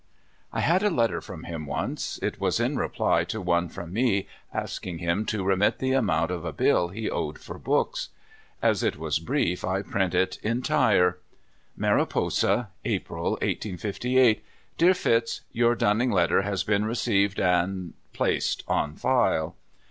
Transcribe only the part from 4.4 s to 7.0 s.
asking him to remit the amount of a bill